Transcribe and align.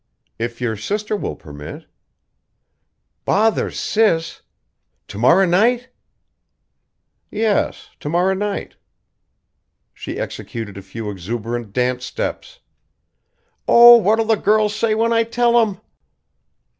"If 0.39 0.59
your 0.59 0.75
sister 0.77 1.15
will 1.15 1.35
permit" 1.35 1.85
"Bother 3.31 3.69
Sis! 3.69 4.41
To 5.09 5.19
morrow 5.19 5.45
night?" 5.45 5.89
"Yes, 7.29 7.91
to 7.99 8.09
morrow 8.09 8.33
night." 8.33 8.77
She 9.93 10.17
executed 10.17 10.75
a 10.75 10.81
few 10.81 11.11
exuberant 11.11 11.71
dance 11.71 12.03
steps. 12.03 12.61
"Oh, 13.67 13.95
what'll 13.97 14.25
the 14.25 14.33
girls 14.37 14.75
say 14.75 14.95
when 14.95 15.13
I 15.13 15.21
tell 15.23 15.61
'em?" 15.61 15.79